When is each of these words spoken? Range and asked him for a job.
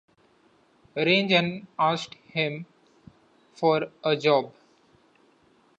Range 0.95 1.31
and 1.31 1.67
asked 1.77 2.15
him 2.33 2.65
for 3.53 3.91
a 4.03 4.17
job. 4.17 4.51